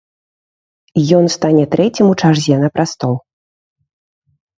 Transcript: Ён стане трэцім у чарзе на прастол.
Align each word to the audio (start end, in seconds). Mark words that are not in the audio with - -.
Ён 1.17 1.25
стане 1.35 1.65
трэцім 1.75 2.05
у 2.13 2.15
чарзе 2.21 2.55
на 2.63 2.69
прастол. 2.79 3.13